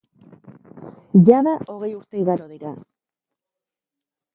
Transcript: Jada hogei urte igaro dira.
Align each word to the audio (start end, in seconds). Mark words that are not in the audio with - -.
Jada 1.29 1.55
hogei 1.75 1.93
urte 2.01 2.21
igaro 2.25 2.51
dira. 2.57 2.77